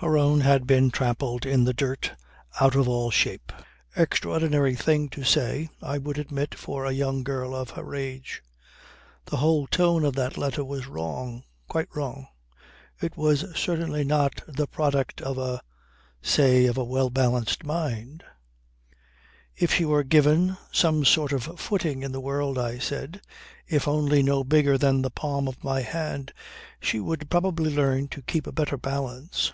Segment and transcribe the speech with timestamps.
[0.00, 2.14] Her own had been trampled in the dirt
[2.58, 3.52] out of all shape.
[3.94, 8.42] Extraordinary thing to say I would admit, for a young girl of her age.
[9.26, 12.28] The whole tone of that letter was wrong, quite wrong.
[13.02, 15.60] It was certainly not the product of a
[16.22, 18.24] say, of a well balanced mind.
[19.54, 23.20] "If she were given some sort of footing in this world," I said,
[23.68, 26.32] "if only no bigger than the palm of my hand,
[26.80, 29.52] she would probably learn to keep a better balance."